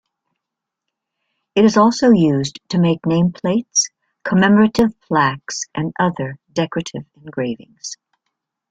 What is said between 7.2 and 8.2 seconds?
engravings.